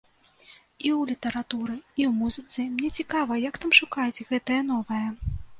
[0.85, 5.05] І ў літаратуры, і ў музыцы мне цікава, як там шукаюць гэтае новае.